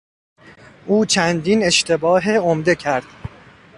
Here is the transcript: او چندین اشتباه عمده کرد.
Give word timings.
او 0.85 1.05
چندین 1.05 1.63
اشتباه 1.63 2.29
عمده 2.37 2.75
کرد. 2.75 3.05